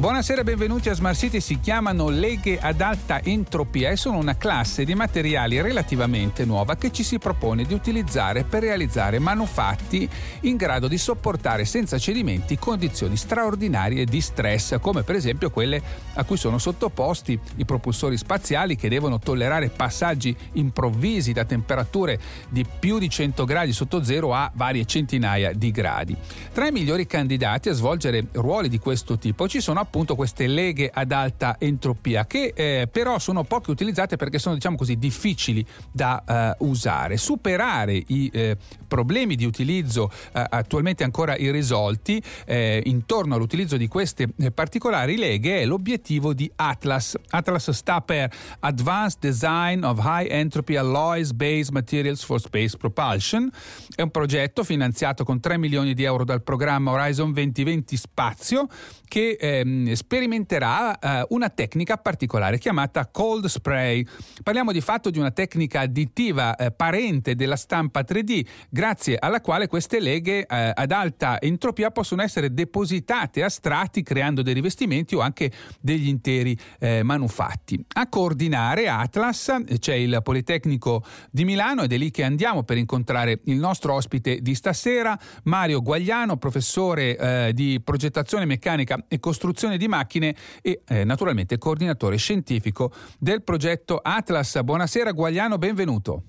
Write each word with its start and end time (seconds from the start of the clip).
Buonasera 0.00 0.40
e 0.40 0.44
benvenuti 0.44 0.88
a 0.88 0.94
Smart 0.94 1.14
City. 1.14 1.42
Si 1.42 1.60
chiamano 1.60 2.08
leghe 2.08 2.58
ad 2.58 2.80
alta 2.80 3.22
entropia 3.22 3.90
e 3.90 3.96
sono 3.96 4.16
una 4.16 4.34
classe 4.34 4.86
di 4.86 4.94
materiali 4.94 5.60
relativamente 5.60 6.46
nuova 6.46 6.76
che 6.76 6.90
ci 6.90 7.02
si 7.02 7.18
propone 7.18 7.64
di 7.64 7.74
utilizzare 7.74 8.44
per 8.44 8.62
realizzare 8.62 9.18
manufatti 9.18 10.08
in 10.40 10.56
grado 10.56 10.88
di 10.88 10.96
sopportare 10.96 11.66
senza 11.66 11.98
cedimenti 11.98 12.58
condizioni 12.58 13.14
straordinarie 13.14 14.06
di 14.06 14.22
stress, 14.22 14.78
come 14.80 15.02
per 15.02 15.16
esempio 15.16 15.50
quelle 15.50 15.82
a 16.14 16.24
cui 16.24 16.38
sono 16.38 16.56
sottoposti 16.56 17.38
i 17.56 17.66
propulsori 17.66 18.16
spaziali 18.16 18.76
che 18.76 18.88
devono 18.88 19.18
tollerare 19.18 19.68
passaggi 19.68 20.34
improvvisi 20.52 21.34
da 21.34 21.44
temperature 21.44 22.18
di 22.48 22.64
più 22.64 22.98
di 22.98 23.10
100 23.10 23.44
gradi 23.44 23.74
sotto 23.74 24.02
zero 24.02 24.32
a 24.32 24.50
varie 24.54 24.86
centinaia 24.86 25.52
di 25.52 25.70
gradi. 25.70 26.16
Tra 26.54 26.66
i 26.66 26.72
migliori 26.72 27.06
candidati 27.06 27.68
a 27.68 27.74
svolgere 27.74 28.28
ruoli 28.32 28.70
di 28.70 28.78
questo 28.78 29.18
tipo 29.18 29.46
ci 29.46 29.60
sono 29.60 29.88
appunto 29.90 30.14
queste 30.14 30.46
leghe 30.46 30.88
ad 30.92 31.10
alta 31.10 31.56
entropia 31.58 32.24
che 32.24 32.52
eh, 32.54 32.88
però 32.88 33.18
sono 33.18 33.42
poche 33.42 33.72
utilizzate 33.72 34.14
perché 34.14 34.38
sono 34.38 34.54
diciamo 34.54 34.76
così 34.76 34.96
difficili 34.96 35.66
da 35.90 36.22
eh, 36.24 36.54
usare. 36.60 37.16
Superare 37.16 38.00
i 38.06 38.30
eh, 38.32 38.56
problemi 38.86 39.34
di 39.34 39.44
utilizzo 39.44 40.08
eh, 40.32 40.44
attualmente 40.48 41.02
ancora 41.02 41.36
irrisolti 41.36 42.22
eh, 42.46 42.80
intorno 42.86 43.34
all'utilizzo 43.34 43.76
di 43.76 43.88
queste 43.88 44.28
eh, 44.38 44.52
particolari 44.52 45.16
leghe 45.16 45.62
è 45.62 45.66
l'obiettivo 45.66 46.34
di 46.34 46.48
Atlas. 46.54 47.16
Atlas 47.30 47.70
sta 47.70 48.00
per 48.00 48.30
Advanced 48.60 49.18
Design 49.18 49.82
of 49.82 49.98
High 50.04 50.30
Entropy 50.30 50.76
Alloys 50.76 51.32
Based 51.32 51.72
Materials 51.72 52.22
for 52.22 52.38
Space 52.38 52.76
Propulsion. 52.76 53.50
È 53.92 54.02
un 54.02 54.10
progetto 54.10 54.62
finanziato 54.62 55.24
con 55.24 55.40
3 55.40 55.58
milioni 55.58 55.94
di 55.94 56.04
euro 56.04 56.24
dal 56.24 56.42
programma 56.42 56.92
Horizon 56.92 57.32
2020 57.32 57.96
Spazio 57.96 58.68
che 59.10 59.36
ehm, 59.40 59.79
sperimenterà 59.94 60.98
eh, 60.98 61.26
una 61.30 61.48
tecnica 61.48 61.96
particolare 61.96 62.58
chiamata 62.58 63.06
cold 63.06 63.46
spray. 63.46 64.04
Parliamo 64.42 64.72
di 64.72 64.80
fatto 64.80 65.10
di 65.10 65.18
una 65.18 65.30
tecnica 65.30 65.80
additiva 65.80 66.56
eh, 66.56 66.70
parente 66.70 67.34
della 67.34 67.56
stampa 67.56 68.00
3D, 68.00 68.46
grazie 68.68 69.16
alla 69.18 69.40
quale 69.40 69.66
queste 69.66 70.00
leghe 70.00 70.46
eh, 70.46 70.72
ad 70.74 70.92
alta 70.92 71.40
entropia 71.40 71.90
possono 71.90 72.22
essere 72.22 72.52
depositate 72.52 73.42
a 73.42 73.48
strati 73.48 74.02
creando 74.02 74.42
dei 74.42 74.54
rivestimenti 74.54 75.14
o 75.14 75.20
anche 75.20 75.50
degli 75.80 76.08
interi 76.08 76.56
eh, 76.78 77.02
manufatti. 77.02 77.84
A 77.94 78.08
coordinare 78.08 78.88
Atlas 78.88 79.48
eh, 79.66 79.78
c'è 79.78 79.94
il 79.94 80.20
Politecnico 80.22 81.04
di 81.30 81.44
Milano 81.44 81.82
ed 81.82 81.92
è 81.92 81.96
lì 81.96 82.10
che 82.10 82.24
andiamo 82.24 82.62
per 82.62 82.76
incontrare 82.76 83.40
il 83.44 83.56
nostro 83.56 83.94
ospite 83.94 84.40
di 84.40 84.54
stasera, 84.54 85.18
Mario 85.44 85.82
Guagliano, 85.82 86.36
professore 86.36 87.16
eh, 87.16 87.52
di 87.54 87.80
progettazione 87.82 88.44
meccanica 88.44 89.04
e 89.08 89.18
costruzione 89.20 89.69
di 89.76 89.88
macchine 89.88 90.34
e 90.62 90.82
eh, 90.86 91.04
naturalmente 91.04 91.58
coordinatore 91.58 92.16
scientifico 92.16 92.92
del 93.18 93.42
progetto 93.42 94.00
Atlas. 94.02 94.60
Buonasera 94.62 95.12
Guagliano, 95.12 95.58
benvenuto. 95.58 96.24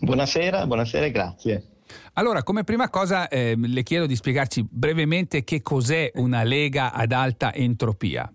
Buonasera, 0.00 0.66
buonasera 0.66 1.06
e 1.06 1.10
grazie. 1.10 1.66
Allora, 2.14 2.42
come 2.42 2.64
prima 2.64 2.88
cosa 2.88 3.28
eh, 3.28 3.54
le 3.56 3.82
chiedo 3.82 4.06
di 4.06 4.16
spiegarci 4.16 4.66
brevemente 4.68 5.44
che 5.44 5.62
cos'è 5.62 6.10
una 6.14 6.42
lega 6.42 6.92
ad 6.92 7.12
alta 7.12 7.52
entropia. 7.52 8.32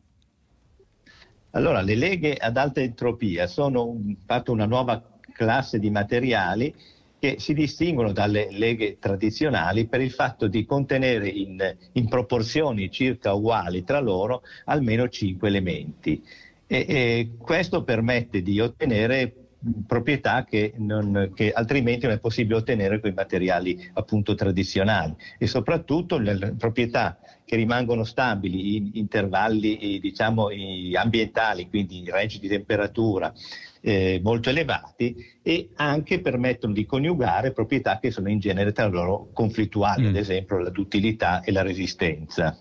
Allora, 1.51 1.81
le 1.81 1.95
leghe 1.95 2.35
ad 2.35 2.57
alta 2.57 2.81
entropia 2.81 3.47
sono 3.47 3.95
fatto 4.25 4.51
una 4.51 4.65
nuova 4.65 5.01
classe 5.31 5.79
di 5.79 5.89
materiali 5.89 6.73
che 7.19 7.37
si 7.39 7.53
distinguono 7.53 8.11
dalle 8.11 8.47
leghe 8.51 8.97
tradizionali 8.99 9.87
per 9.87 10.01
il 10.01 10.11
fatto 10.11 10.47
di 10.47 10.65
contenere 10.65 11.27
in, 11.27 11.75
in 11.93 12.07
proporzioni 12.07 12.91
circa 12.91 13.33
uguali 13.33 13.83
tra 13.83 13.99
loro 13.99 14.43
almeno 14.65 15.09
cinque 15.09 15.47
elementi. 15.47 16.23
E, 16.67 16.85
e 16.87 17.29
questo 17.39 17.83
permette 17.83 18.41
di 18.41 18.59
ottenere 18.59 19.46
proprietà 19.85 20.43
che, 20.43 20.73
non, 20.77 21.31
che, 21.33 21.51
altrimenti 21.51 22.05
non 22.05 22.15
è 22.15 22.19
possibile 22.19 22.57
ottenere 22.57 22.99
con 22.99 23.09
i 23.09 23.13
materiali 23.13 23.89
appunto 23.93 24.35
tradizionali 24.35 25.15
e 25.37 25.47
soprattutto 25.47 26.17
le 26.17 26.55
proprietà 26.57 27.19
che 27.43 27.55
rimangono 27.55 28.03
stabili 28.03 28.75
in 28.75 28.89
intervalli 28.93 29.99
diciamo 29.99 30.49
ambientali, 30.95 31.69
quindi 31.69 31.99
in 31.99 32.09
range 32.09 32.39
di 32.39 32.47
temperatura 32.47 33.33
eh, 33.81 34.19
molto 34.21 34.49
elevati 34.49 35.15
e 35.41 35.69
anche 35.75 36.19
permettono 36.19 36.73
di 36.73 36.85
coniugare 36.85 37.53
proprietà 37.53 37.99
che 37.99 38.11
sono 38.11 38.29
in 38.29 38.39
genere 38.39 38.71
tra 38.73 38.87
loro 38.87 39.29
conflittuali, 39.33 40.03
mm. 40.03 40.07
ad 40.07 40.15
esempio 40.15 40.57
la 40.59 40.69
duttilità 40.69 41.41
e 41.41 41.51
la 41.51 41.61
resistenza. 41.61 42.57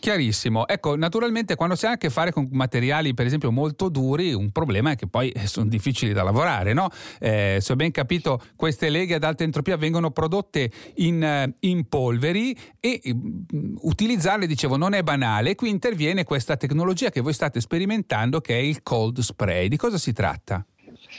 Chiarissimo. 0.00 0.66
Ecco, 0.66 0.96
naturalmente 0.96 1.56
quando 1.56 1.76
si 1.76 1.84
ha 1.84 1.90
a 1.90 1.96
che 1.98 2.08
fare 2.08 2.32
con 2.32 2.48
materiali, 2.52 3.12
per 3.12 3.26
esempio, 3.26 3.52
molto 3.52 3.90
duri, 3.90 4.32
un 4.32 4.50
problema 4.50 4.92
è 4.92 4.96
che 4.96 5.06
poi 5.06 5.28
eh, 5.28 5.46
sono 5.46 5.68
difficili 5.68 6.14
da 6.14 6.22
lavorare, 6.22 6.72
no? 6.72 6.88
Eh, 7.18 7.58
se 7.60 7.72
ho 7.72 7.76
ben 7.76 7.90
capito, 7.90 8.40
queste 8.56 8.88
leghe 8.88 9.16
ad 9.16 9.24
alta 9.24 9.44
entropia 9.44 9.76
vengono 9.76 10.10
prodotte 10.10 10.70
in, 10.96 11.22
eh, 11.22 11.54
in 11.60 11.86
polveri 11.86 12.56
e 12.80 12.98
um, 13.04 13.44
utilizzarle, 13.82 14.46
dicevo, 14.46 14.78
non 14.78 14.94
è 14.94 15.02
banale. 15.02 15.54
Qui 15.54 15.68
interviene 15.68 16.24
questa 16.24 16.56
tecnologia 16.56 17.10
che 17.10 17.20
voi 17.20 17.34
state 17.34 17.60
sperimentando 17.60 18.40
che 18.40 18.54
è 18.54 18.60
il 18.60 18.82
cold 18.82 19.20
spray. 19.20 19.68
Di 19.68 19.76
cosa 19.76 19.98
si 19.98 20.14
tratta? 20.14 20.64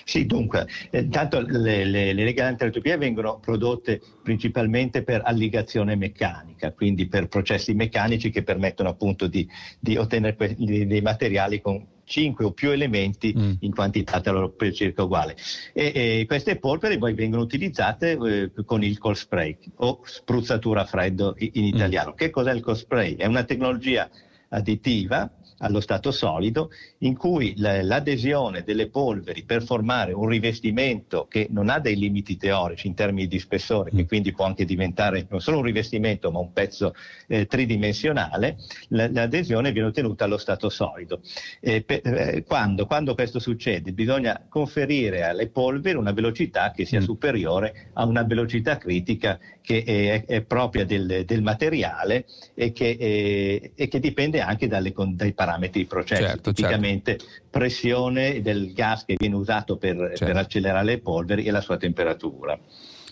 Sì, 0.04 0.26
dunque, 0.26 0.68
eh, 0.90 1.08
tanto 1.08 1.42
le, 1.42 1.86
le, 1.86 2.14
le 2.14 2.24
leghe 2.24 2.98
vengono 2.98 3.40
prodotte 3.40 4.02
principalmente 4.24 5.04
per 5.04 5.22
alligazione 5.24 5.96
meccanica, 5.96 6.72
quindi 6.74 7.08
per 7.08 7.28
processi 7.28 7.74
meccanici 7.74 8.30
che 8.30 8.44
permettono 8.44 8.90
appunto 8.90 9.28
di, 9.28 9.48
di 9.80 9.98
ottenere 9.98 10.36
que- 10.36 10.56
dei 10.58 11.02
materiali 11.02 11.62
con 11.62 11.86
5 12.04 12.44
o 12.46 12.52
più 12.52 12.72
elementi 12.72 13.34
mm. 13.38 13.52
in 13.62 13.74
quantità 13.74 14.20
per 14.22 14.74
circa 14.74 15.04
uguale. 15.04 15.38
E, 15.74 15.92
e 16.20 16.26
queste 16.28 16.58
polveri 16.58 16.98
poi 16.98 17.14
vengono 17.14 17.42
utilizzate 17.42 18.12
eh, 18.12 18.52
con 18.66 18.84
il 18.84 18.98
cold 18.98 19.16
spray 19.16 19.58
o 19.78 20.02
spruzzatura 20.04 20.82
a 20.82 20.86
freddo 20.86 21.36
in, 21.38 21.50
in 21.54 21.64
mm. 21.64 21.68
italiano. 21.68 22.12
Mm. 22.12 22.16
Che 22.16 22.30
cos'è 22.30 22.54
il 22.54 22.62
cold 22.62 22.78
spray? 22.78 23.16
È 23.16 23.26
una 23.26 23.46
tecnologia 23.46 24.10
additiva 24.50 25.32
allo 25.62 25.80
stato 25.80 26.12
solido, 26.12 26.70
in 27.00 27.16
cui 27.18 27.54
l'adesione 27.58 28.64
delle 28.64 28.90
polveri 28.90 29.44
per 29.44 29.64
formare 29.64 30.12
un 30.12 30.28
rivestimento 30.28 31.28
che 31.30 31.48
non 31.50 31.70
ha 31.70 31.80
dei 31.80 31.98
limiti 31.98 32.38
teorici 32.38 32.88
in 32.88 32.94
termini 32.94 33.28
di 33.28 33.40
spessore, 33.40 33.92
che 33.92 34.04
mm. 34.04 34.08
quindi 34.08 34.34
può 34.34 34.46
anche 34.46 34.66
diventare 34.66 35.26
non 35.30 35.40
solo 35.40 35.58
un 35.58 35.64
rivestimento 35.64 36.32
ma 36.32 36.40
un 36.40 36.52
pezzo 36.54 36.94
eh, 37.28 37.46
tridimensionale, 37.46 38.58
l'adesione 38.90 39.72
viene 39.72 39.90
ottenuta 39.90 40.26
allo 40.26 40.38
stato 40.38 40.70
solido. 40.70 41.22
Eh, 41.60 41.84
per, 41.84 42.02
eh, 42.04 42.44
quando, 42.46 42.86
quando, 42.86 43.14
questo 43.14 43.40
succede 43.40 43.94
bisogna 43.94 44.46
conferire 44.50 45.24
alle 45.24 45.48
polveri 45.48 45.98
una 45.98 46.12
velocità 46.12 46.72
che 46.72 46.86
sia 46.86 47.00
mm. 47.00 47.04
superiore 47.04 47.90
a 47.94 48.06
una 48.06 48.24
velocità 48.24 48.78
critica 48.78 49.40
che 49.62 49.84
è, 49.84 50.26
è 50.26 50.42
propria 50.42 50.86
del, 50.86 51.24
del, 51.26 51.42
materiale 51.42 52.26
e 52.56 52.72
che, 52.72 52.98
è, 52.98 53.72
e 53.76 53.88
che, 53.88 54.00
dipende 54.00 54.42
anche 54.42 54.68
dalle, 54.68 54.94
dai 55.14 55.34
parametri 55.34 55.51
di 55.58 55.86
processo, 55.86 56.22
certo, 56.22 56.54
tipicamente 56.54 57.18
certo. 57.18 57.44
pressione 57.50 58.42
del 58.42 58.74
gas 58.74 59.06
che 59.06 59.16
viene 59.18 59.36
usato 59.36 59.78
per, 59.78 59.96
certo. 59.98 60.26
per 60.26 60.38
accelerare 60.38 60.86
le 60.86 61.00
polveri 61.00 61.46
e 61.46 61.52
la 61.52 61.62
sua 61.62 61.78
temperatura. 61.78 62.60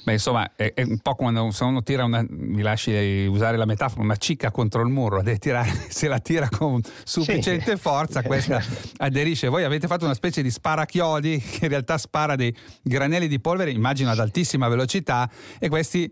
Beh, 0.03 0.13
insomma, 0.13 0.55
è, 0.55 0.73
è, 0.73 0.81
un 0.83 0.99
po' 0.99 1.13
come 1.15 1.31
quando 1.33 1.65
uno 1.65 1.83
tira 1.83 2.03
una, 2.03 2.25
mi 2.27 2.61
lasci 2.61 3.25
usare 3.25 3.57
la 3.57 3.65
metafora, 3.65 4.01
una 4.01 4.15
cicca 4.15 4.49
contro 4.49 4.81
il 4.81 4.87
muro, 4.87 5.21
tirare, 5.37 5.69
se 5.89 6.07
la 6.07 6.19
tira 6.19 6.49
con 6.49 6.81
sufficiente 7.03 7.75
sì. 7.75 7.77
forza, 7.77 8.23
questa 8.23 8.61
aderisce. 8.97 9.49
Voi 9.49 9.63
avete 9.63 9.87
fatto 9.87 10.05
una 10.05 10.13
specie 10.13 10.41
di 10.41 10.49
sparachiodi 10.49 11.37
che 11.59 11.65
in 11.65 11.69
realtà 11.69 11.97
spara 11.97 12.35
dei 12.35 12.55
granelli 12.81 13.27
di 13.27 13.39
polvere, 13.39 13.71
immagino 13.71 14.09
ad 14.09 14.19
altissima 14.19 14.67
velocità, 14.67 15.29
e 15.59 15.69
questi 15.69 16.11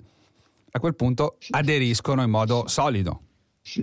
a 0.69 0.79
quel 0.79 0.95
punto 0.95 1.37
aderiscono 1.51 2.21
in 2.21 2.29
modo 2.29 2.67
solido. 2.67 3.21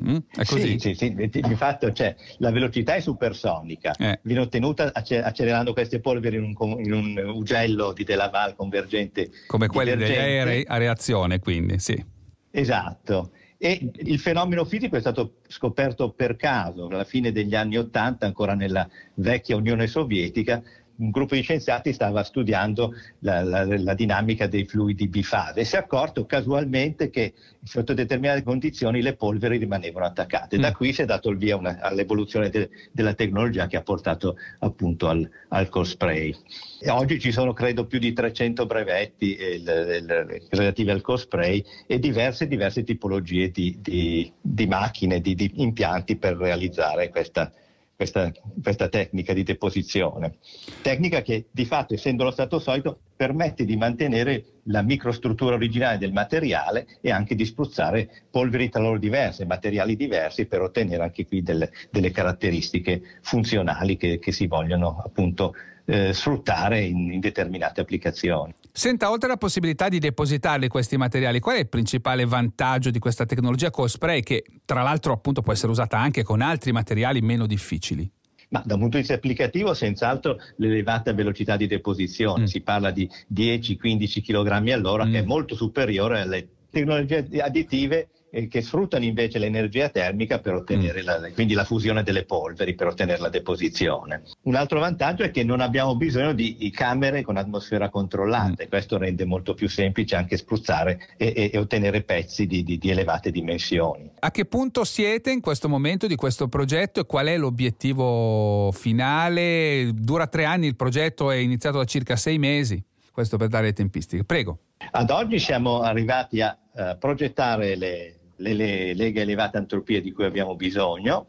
Mm? 0.03 0.17
È 0.31 0.45
così? 0.45 0.79
Sì, 0.79 0.95
sì, 0.95 1.15
sì. 1.31 1.41
di 1.41 1.55
fatto 1.55 1.93
cioè, 1.93 2.15
la 2.39 2.51
velocità 2.51 2.95
è 2.95 3.01
supersonica, 3.01 3.95
eh. 3.97 4.21
viene 4.23 4.43
ottenuta 4.43 4.91
accelerando 4.93 5.73
queste 5.73 6.01
polveri 6.01 6.37
in 6.37 6.55
un, 6.57 6.81
in 6.81 6.93
un 6.93 7.33
ugello 7.35 7.93
di 7.93 8.05
Delaval 8.05 8.55
convergente. 8.55 9.31
Come 9.47 9.67
quelli 9.67 9.95
degli 9.95 10.17
aerei 10.17 10.65
a 10.67 10.77
reazione, 10.77 11.39
quindi, 11.39 11.79
sì. 11.79 12.03
Esatto. 12.51 13.31
E 13.57 13.91
il 13.95 14.19
fenomeno 14.19 14.65
fisico 14.65 14.97
è 14.97 15.01
stato 15.01 15.37
scoperto 15.49 16.11
per 16.11 16.37
caso 16.37 16.87
alla 16.87 17.05
fine 17.05 17.33
degli 17.33 17.55
anni 17.55 17.79
Ottanta, 17.79 18.27
ancora 18.27 18.55
nella 18.55 18.87
vecchia 19.15 19.57
Unione 19.57 19.87
Sovietica, 19.87 20.63
un 20.97 21.11
gruppo 21.11 21.35
di 21.35 21.43
scienziati 21.43 21.93
stava 21.93 22.23
studiando 22.23 22.93
la, 23.21 23.43
la, 23.43 23.65
la, 23.65 23.95
dinamica 23.95 24.47
dei 24.47 24.65
fluidi 24.65 25.09
bifase 25.09 25.61
e 25.61 25.65
si 25.65 25.75
è 25.75 25.79
accorto 25.79 26.25
casualmente 26.25 27.11
che 27.11 27.35
sotto 27.63 27.95
determinate 27.95 28.43
condizioni 28.43 29.03
le 29.03 29.17
polveri 29.17 29.57
rimanevano 29.57 30.07
attaccate. 30.07 30.57
Mm. 30.57 30.61
Da 30.61 30.73
qui 30.73 30.93
si 30.93 31.03
è 31.03 31.05
dato 31.05 31.31
il 31.31 31.39
via 31.39 31.57
una, 31.57 31.79
all'evoluzione 31.81 32.49
de, 32.49 32.71
della 32.93 33.15
tecnologia 33.15 33.67
che 33.67 33.77
ha 33.77 33.83
portato 33.83 34.37
appunto 34.61 35.09
al, 35.09 35.29
al 35.49 35.69
cosspray. 35.69 36.35
E 36.81 36.91
oggi 36.91 37.19
ci 37.19 37.33
sono 37.33 37.53
credo 37.53 37.87
più 37.87 37.99
di 37.99 38.13
300 38.13 38.67
brevetti 38.67 39.35
eh, 39.35 39.55
il, 39.55 39.63
il, 39.63 40.47
relativi 40.51 40.91
al 40.91 41.01
cosspray 41.01 41.65
e 41.87 41.99
diverse, 41.99 42.47
diverse 42.47 42.85
tipologie 42.85 43.51
di, 43.51 43.79
di, 43.81 44.31
di 44.41 44.67
macchine, 44.67 45.21
di, 45.21 45.35
di 45.35 45.51
impianti 45.57 46.17
per 46.17 46.37
realizzare 46.37 47.09
questa 47.09 47.51
questa, 47.97 48.33
questa, 48.63 48.89
tecnica 48.89 49.33
di 49.33 49.43
deposizione. 49.43 50.37
Tecnica 50.83 51.23
che 51.23 51.47
di 51.51 51.65
fatto, 51.65 51.95
essendo 51.95 52.25
lo 52.25 52.31
stato 52.31 52.59
solido, 52.59 52.99
permette 53.17 53.65
di 53.65 53.77
mantenere 53.77 54.45
la 54.65 54.83
microstruttura 54.83 55.55
originale 55.55 55.99
del 55.99 56.13
materiale 56.13 56.87
e 57.01 57.11
anche 57.11 57.35
di 57.35 57.45
spruzzare 57.45 58.25
polveri 58.31 58.69
tra 58.69 58.81
loro 58.81 58.99
diverse, 58.99 59.47
materiali 59.47 59.97
diversi 59.97 60.47
per 60.47 60.63
ottenere 60.63 61.03
anche 61.03 61.27
qui 61.27 61.43
delle, 61.43 61.71
delle 61.91 62.11
caratteristiche 62.11 63.03
funzionali 63.21 63.97
che, 63.97 64.19
che 64.19 64.33
si 64.33 64.47
vogliono 64.47 65.01
appunto 65.05 65.55
eh, 65.87 66.13
sfruttare 66.13 66.83
in, 66.83 67.13
in, 67.13 67.21
determinate 67.21 67.81
applicazioni. 67.81 68.55
Senta, 68.73 69.11
oltre 69.11 69.29
alla 69.29 69.37
possibilità 69.37 69.89
di 69.89 69.99
depositarli 69.99 70.69
questi 70.69 70.97
materiali, 70.97 71.41
qual 71.41 71.57
è 71.57 71.61
il 71.61 71.69
principale 71.69 72.25
vantaggio 72.25 72.91
di 72.91 72.99
questa 72.99 73.27
tecnologia 73.27 73.71
co-spray 73.71 74.23
che 74.23 74.45
tra 74.65 74.83
l'altro 74.83 75.13
appunto 75.13 75.43
può 75.43 75.53
essere 75.53 75.71
usata 75.71 75.99
anche 75.99 76.23
con 76.23 76.41
altri 76.41 76.73
materiali 76.73 77.21
meno 77.21 77.47
difficili? 77.47 78.11
Ma 78.49 78.63
da 78.65 78.75
un 78.75 78.81
punto 78.81 78.97
di 78.97 79.03
vista 79.03 79.15
applicativo, 79.15 79.75
senz'altro 79.75 80.39
l'elevata 80.57 81.13
velocità 81.13 81.57
di 81.57 81.67
deposizione, 81.67 82.43
mm. 82.43 82.47
si 82.47 82.61
parla 82.61 82.91
di 82.91 83.09
10-15 83.33 84.23
kg 84.23 84.71
all'ora, 84.71 85.05
mm. 85.05 85.13
che 85.13 85.19
è 85.19 85.23
molto 85.23 85.57
superiore 85.57 86.21
alle 86.21 86.49
tecnologie 86.71 87.27
additive 87.41 88.09
eh, 88.35 88.49
che 88.49 88.63
sfruttano 88.63 89.05
invece 89.05 89.39
l'energia 89.39 89.89
termica 89.89 90.41
per 90.41 90.55
ottenere 90.55 91.03
mm. 91.03 91.05
la, 91.05 91.31
quindi 91.33 91.55
la 91.55 91.65
fusione 91.65 92.03
delle 92.03 92.25
polveri 92.25 92.75
per 92.75 92.89
ottenere 92.89 93.21
la 93.21 93.29
deposizione. 93.29 94.23
Un 94.43 94.57
altro 94.57 94.81
vantaggio 94.81 95.23
è 95.23 95.31
che 95.31 95.45
non 95.45 95.61
abbiamo 95.61 95.95
bisogno 95.97 96.33
di, 96.33 96.57
di 96.57 96.71
camere 96.71 97.23
con 97.23 97.37
atmosfera 97.37 97.89
controllata 97.89 98.65
mm. 98.65 98.69
questo 98.69 98.99
rende 98.99 99.25
molto 99.25 99.55
più 99.55 99.69
semplice 99.69 100.17
anche 100.17 100.37
spruzzare 100.37 101.15
e, 101.17 101.33
e, 101.37 101.51
e 101.53 101.59
ottenere 101.59 102.03
pezzi 102.03 102.47
di, 102.47 102.65
di, 102.65 102.77
di, 102.77 102.91
elevate 102.91 103.31
dimensioni. 103.31 104.11
A 104.19 104.31
che 104.31 104.45
punto 104.47 104.85
siete 104.85 105.31
in 105.31 105.41
questo 105.41 105.69
momento 105.69 106.07
di 106.07 106.17
questo 106.17 106.49
progetto 106.49 107.01
e 107.01 107.07
qual 107.07 107.27
è 107.27 107.37
l'obiettivo 107.37 108.73
finale? 108.73 109.91
Dura 109.95 110.27
tre 110.27 110.45
anni 110.45 110.67
il 110.67 110.77
progetto, 110.77 111.31
è 111.31 111.37
iniziato 111.37 111.79
da 111.79 111.85
circa 111.85 112.17
sei 112.17 112.39
mesi. 112.39 112.83
Questo 113.13 113.37
per 113.37 113.47
dare 113.47 113.67
le 113.67 113.73
tempistiche. 113.73 114.25
Prego. 114.25 114.59
Ad 114.91 115.11
oggi 115.11 115.39
siamo 115.39 115.83
arrivati 115.83 116.41
a 116.41 116.59
uh, 116.73 116.99
progettare 116.99 117.77
le, 117.77 118.24
le, 118.37 118.53
le 118.55 118.95
leghe 118.95 119.23
elevate 119.23 119.59
entropie 119.59 120.01
di 120.01 120.13
cui 120.13 120.25
abbiamo 120.25 120.57
bisogno. 120.57 121.27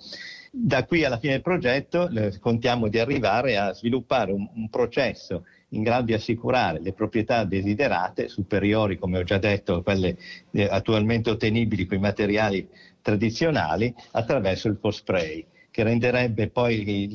Da 0.51 0.85
qui 0.85 1.03
alla 1.03 1.17
fine 1.17 1.33
del 1.33 1.41
progetto 1.41 2.09
contiamo 2.39 2.87
di 2.87 2.97
arrivare 2.97 3.57
a 3.57 3.73
sviluppare 3.73 4.31
un, 4.31 4.47
un 4.53 4.69
processo 4.69 5.43
in 5.69 5.83
grado 5.83 6.05
di 6.05 6.13
assicurare 6.13 6.79
le 6.79 6.93
proprietà 6.93 7.43
desiderate 7.43 8.29
superiori, 8.29 8.97
come 8.97 9.19
ho 9.19 9.23
già 9.23 9.37
detto, 9.37 9.75
a 9.75 9.83
quelle 9.83 10.17
eh, 10.51 10.63
attualmente 10.63 11.29
ottenibili 11.29 11.85
con 11.85 11.97
i 11.97 12.01
materiali 12.01 12.67
tradizionali 13.01 13.93
attraverso 14.11 14.69
il 14.69 14.77
post-spray 14.77 15.45
che 15.75 15.83
renderebbe 15.83 16.47
poi 16.47 17.09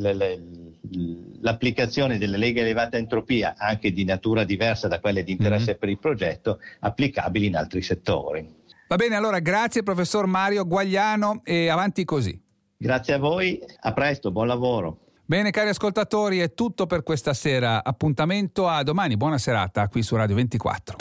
l'applicazione 1.41 2.19
delle 2.19 2.37
leghe 2.37 2.61
elevate 2.61 2.99
entropia, 2.99 3.55
anche 3.57 3.91
di 3.91 4.05
natura 4.05 4.45
diversa 4.45 4.87
da 4.87 5.01
quelle 5.01 5.25
di 5.25 5.33
interesse 5.33 5.71
mm-hmm. 5.71 5.79
per 5.79 5.89
il 5.89 5.99
progetto, 5.99 6.59
applicabili 6.81 7.47
in 7.47 7.57
altri 7.57 7.81
settori. 7.81 8.60
Va 8.91 8.97
bene, 8.97 9.15
allora 9.15 9.39
grazie 9.39 9.85
professor 9.85 10.27
Mario 10.27 10.67
Guagliano 10.67 11.43
e 11.45 11.69
avanti 11.69 12.05
così. 12.05 12.37
Grazie 12.77 13.15
a 13.15 13.19
voi, 13.19 13.63
a 13.83 13.93
presto, 13.93 14.33
buon 14.33 14.49
lavoro. 14.49 14.99
Bene 15.25 15.53
cari 15.53 15.69
ascoltatori, 15.69 16.41
è 16.41 16.55
tutto 16.55 16.87
per 16.87 17.05
questa 17.05 17.33
sera. 17.33 17.85
Appuntamento 17.85 18.67
a 18.67 18.83
domani, 18.83 19.17
buona 19.17 19.39
serata 19.39 19.87
qui 19.87 20.03
su 20.03 20.17
Radio 20.17 20.35
24. 20.35 21.00